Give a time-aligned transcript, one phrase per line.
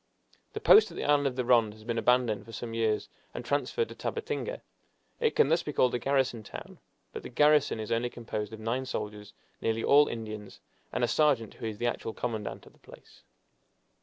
[0.53, 3.45] The post at the island of the Ronde has been abandoned for some years, and
[3.45, 4.61] transferred to Tabatinga.
[5.19, 6.79] It can thus be called a garrison town,
[7.13, 10.59] but the garrison is only composed of nine soldiers, nearly all Indians,
[10.91, 13.21] and a sergeant, who is the actual commandant of the place.